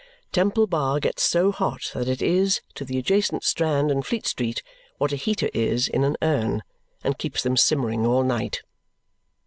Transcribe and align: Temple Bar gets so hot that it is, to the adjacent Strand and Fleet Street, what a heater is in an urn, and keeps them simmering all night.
Temple 0.31 0.65
Bar 0.65 0.99
gets 0.99 1.21
so 1.21 1.51
hot 1.51 1.91
that 1.93 2.07
it 2.07 2.23
is, 2.23 2.61
to 2.73 2.83
the 2.83 2.97
adjacent 2.97 3.43
Strand 3.43 3.91
and 3.91 4.03
Fleet 4.03 4.25
Street, 4.25 4.63
what 4.97 5.11
a 5.11 5.15
heater 5.15 5.51
is 5.53 5.87
in 5.87 6.03
an 6.03 6.17
urn, 6.23 6.63
and 7.03 7.19
keeps 7.19 7.43
them 7.43 7.55
simmering 7.55 8.03
all 8.03 8.23
night. 8.23 8.63